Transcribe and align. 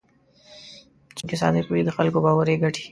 څوک 1.17 1.27
چې 1.29 1.35
صادق 1.41 1.65
وي، 1.69 1.81
د 1.85 1.89
خلکو 1.97 2.19
باور 2.25 2.47
یې 2.51 2.57
ګټي. 2.63 2.79